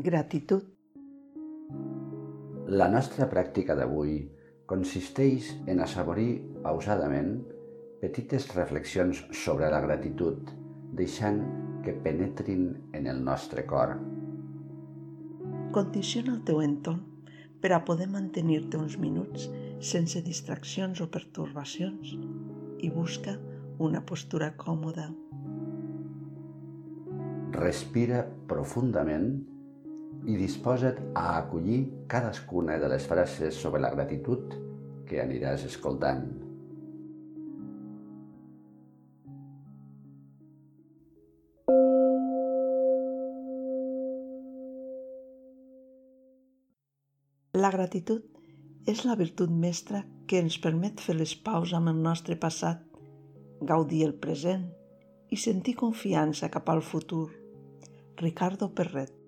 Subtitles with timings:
[0.00, 0.62] Gratitud.
[2.72, 4.14] La nostra pràctica d'avui
[4.70, 7.34] consisteix en assaborir pausadament
[8.00, 10.54] petites reflexions sobre la gratitud,
[10.96, 11.42] deixant
[11.84, 12.64] que penetrin
[12.96, 13.92] en el nostre cor.
[15.76, 17.04] Condiciona el teu entorn
[17.60, 19.50] per a poder mantenir-te uns minuts
[19.92, 22.16] sense distraccions o pertorbacions
[22.80, 23.36] i busca
[23.76, 25.10] una postura còmoda.
[27.60, 29.49] Respira profundament
[30.26, 34.54] i disposa't a acollir cadascuna de les frases sobre la gratitud
[35.08, 36.24] que aniràs escoltant.
[47.60, 48.22] La gratitud
[48.88, 52.80] és la virtut mestra que ens permet fer les paus amb el nostre passat,
[53.60, 54.68] gaudir el present
[55.28, 57.26] i sentir confiança cap al futur.
[58.22, 59.19] Ricardo Perret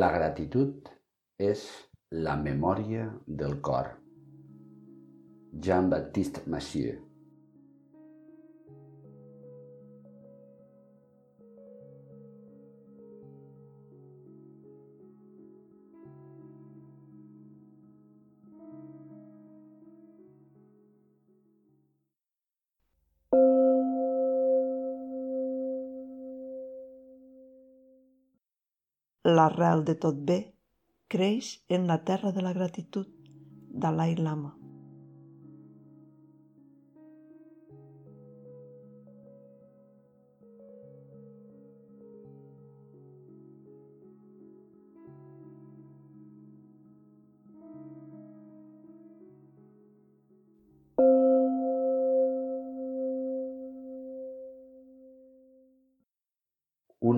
[0.00, 0.88] La gratitud
[1.50, 1.62] és
[2.26, 3.08] la memòria
[3.42, 3.88] del cor.
[5.66, 7.09] Jean-Baptiste Massieu
[29.36, 30.38] L'arrel de tot bé
[31.14, 33.06] creix en la terra de la gratitud.
[33.84, 34.59] Dalai Lama.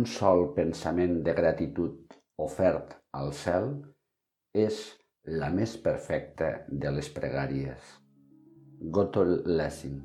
[0.00, 3.66] Un sol pensament de gratitud ofert al cel
[4.62, 4.78] és
[5.42, 6.48] la més perfecta
[6.84, 7.90] de les pregàries.
[8.96, 9.98] Gotthold Lessing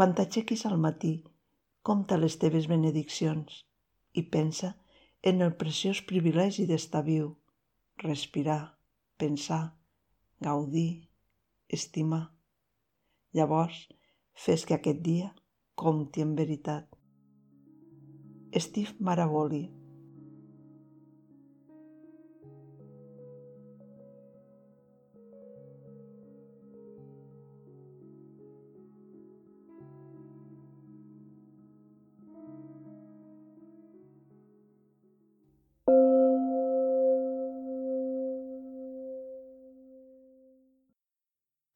[0.00, 1.10] Quan t'aixequis al matí,
[1.84, 3.56] compta les teves benediccions
[4.16, 4.70] i pensa
[5.30, 7.26] en el preciós privilegi d'estar viu,
[8.00, 8.78] respirar,
[9.20, 9.74] pensar,
[10.46, 11.10] gaudir,
[11.68, 12.22] estimar.
[13.36, 13.82] Llavors,
[14.32, 15.28] fes que aquest dia
[15.84, 16.88] compti en veritat.
[18.56, 19.66] Steve Maraboli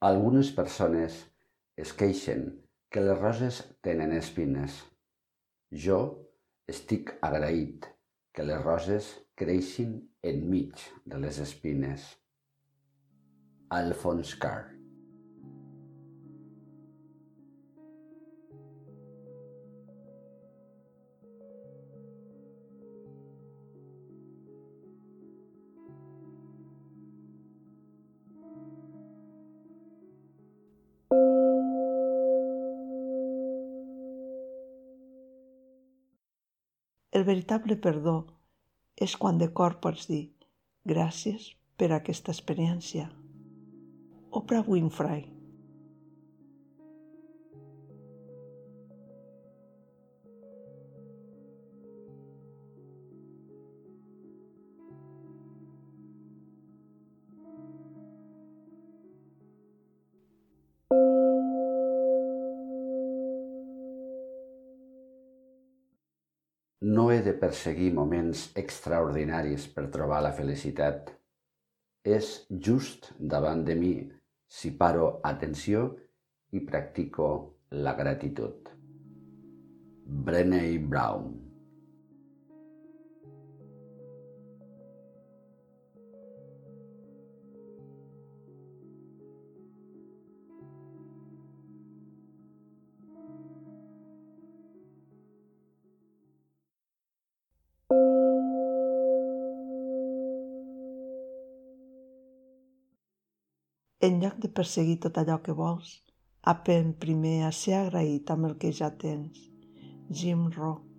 [0.04, 1.14] Algunes persones
[1.80, 2.42] es queixen
[2.92, 4.76] que les roses tenen espines.
[5.84, 6.00] Jo
[6.74, 7.88] estic agraït
[8.36, 9.08] que les roses
[9.40, 9.96] creixin
[10.34, 12.04] enmig de les espines.
[13.80, 14.73] Alphonse Carr
[37.14, 38.14] El veritable perdó
[39.06, 40.24] és quan de cor pots dir
[40.92, 43.06] gràcies per aquesta experiència.
[44.34, 45.22] Oprah Winfrey
[67.24, 71.12] de perseguir moments extraordinaris per trobar la felicitat.
[72.04, 72.34] És
[72.68, 73.94] just davant de mi
[74.46, 75.86] si paro atenció
[76.52, 77.30] i practico
[77.84, 78.68] la gratitud.
[80.04, 81.43] Brené Brown
[104.04, 105.92] En lloc de perseguir tot allò que vols,
[106.52, 109.46] aprèn primer a ser agraït amb el que ja tens.
[110.22, 110.93] Jim Rohn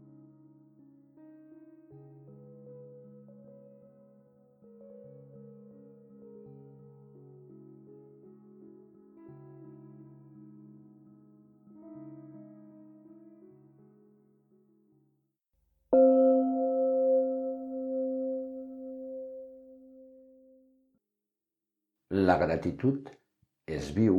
[22.25, 23.09] La gratitud
[23.77, 24.15] es viu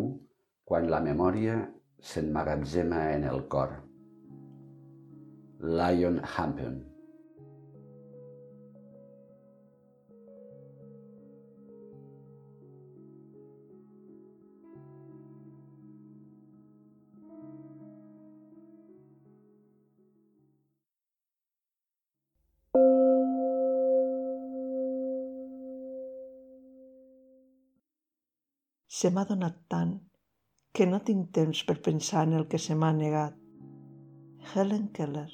[0.70, 1.54] quan la memòria
[2.10, 3.72] s'emmagatzema en el cor.
[5.80, 6.76] Lion Hampton
[28.96, 29.90] Se m'ha donat tant
[30.76, 33.34] que no tinc temps per pensar en el que se m'ha negat.
[34.52, 35.28] Helen Keller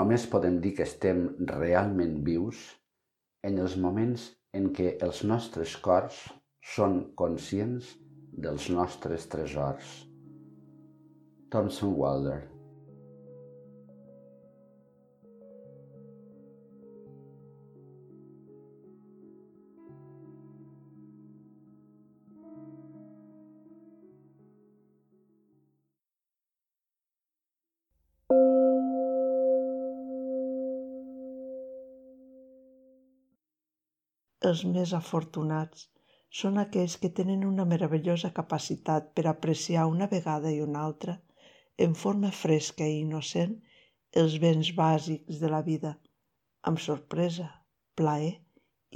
[0.00, 1.18] Només podem dir que estem
[1.48, 2.60] realment vius
[3.44, 4.22] en els moments
[4.56, 6.22] en què els nostres cors
[6.74, 7.90] són conscients
[8.46, 9.90] dels nostres tresors.
[11.52, 12.38] Thomson Wilder
[34.48, 35.88] Els més afortunats
[36.40, 41.16] són aquells que tenen una meravellosa capacitat per apreciar una vegada i una altra,
[41.86, 43.56] en forma fresca i innocent,
[44.22, 45.94] els béns bàsics de la vida,
[46.70, 47.48] amb sorpresa,
[48.00, 48.32] plaer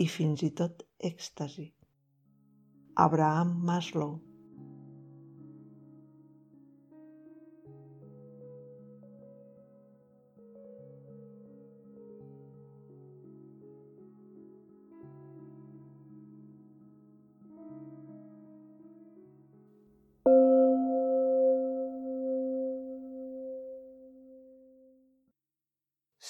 [0.05, 1.67] i fins i tot èxtasi.
[3.07, 4.17] Abraham Maslow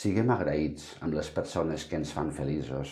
[0.05, 2.91] Siguem agraïts amb les persones que ens fan feliços.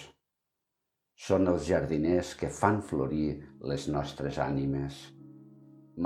[1.25, 3.35] Són els jardiners que fan florir
[3.73, 4.97] les nostres ànimes.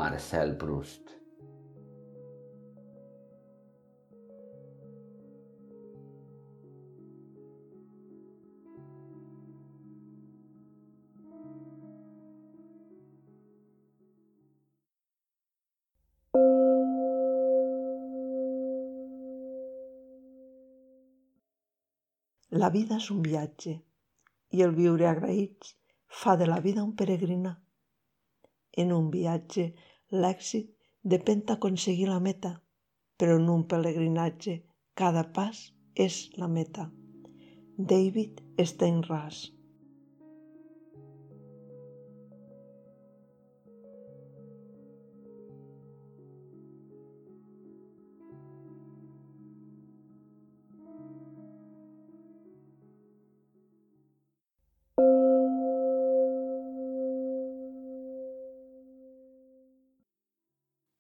[0.01, 1.15] Marcel Proust
[22.57, 23.73] La vida és un viatge
[24.57, 25.73] i el viure agraïts
[26.21, 27.57] fa de la vida un peregrinar.
[28.83, 29.65] En un viatge
[30.25, 30.71] l'èxit
[31.15, 32.53] depèn d'aconseguir la meta,
[33.19, 34.55] però en un pelegrinatge
[35.03, 35.61] cada pas
[36.07, 36.87] és la meta.
[37.93, 38.41] David
[38.73, 39.43] Steinras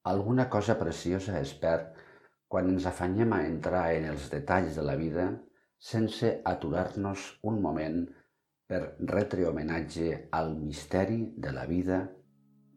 [0.07, 1.97] Alguna cosa preciosa es perd
[2.53, 5.27] quan ens afanyem a entrar en els detalls de la vida
[5.91, 7.99] sense aturar-nos un moment
[8.71, 12.01] per retre homenatge al misteri de la vida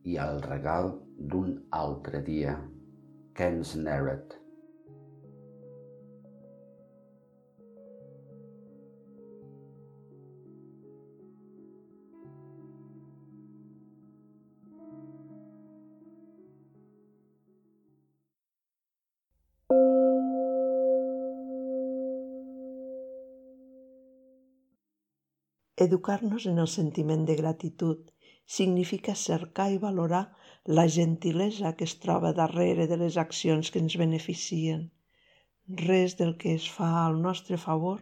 [0.09, 0.91] i al regal
[1.31, 2.57] d'un altre dia.
[3.37, 4.35] Kens Nerett
[25.83, 27.99] Educar-nos en el sentiment de gratitud
[28.57, 30.23] significa cercar i valorar
[30.77, 34.81] la gentilesa que es troba darrere de les accions que ens beneficien.
[35.83, 38.01] Res del que es fa al nostre favor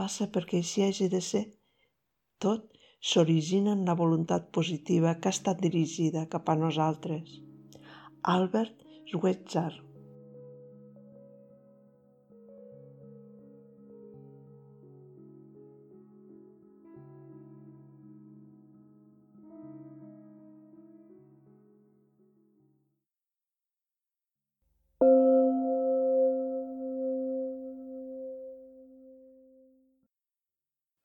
[0.00, 1.44] passa perquè així hagi de ser.
[2.46, 2.68] Tot
[3.10, 7.40] s'origina en la voluntat positiva que ha estat dirigida cap a nosaltres.
[8.36, 9.72] Albert Schweitzer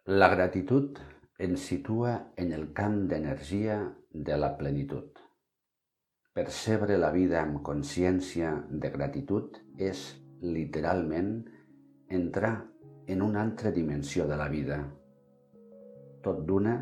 [0.10, 0.98] La gratitud
[1.38, 3.76] ens situa en el camp d'energia
[4.12, 5.20] de la plenitud.
[6.34, 10.02] Percebre la vida amb consciència de gratitud és,
[10.42, 11.30] literalment,
[12.10, 12.66] entrar
[13.06, 14.80] en una altra dimensió de la vida.
[16.26, 16.74] Tot d'una,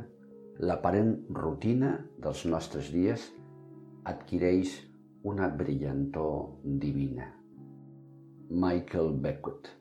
[0.63, 1.11] l'aparent
[1.41, 3.25] rutina dels nostres dies
[4.05, 4.77] adquireix
[5.27, 7.27] una brillantor divina.
[8.47, 9.78] Michael Beckwith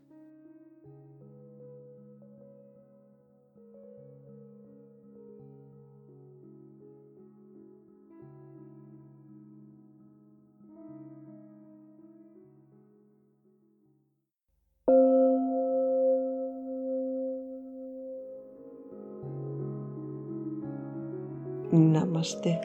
[21.73, 22.61] Namaste.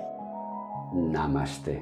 [0.93, 1.81] Namaste.